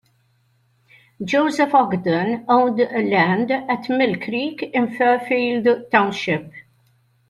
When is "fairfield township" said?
4.97-6.51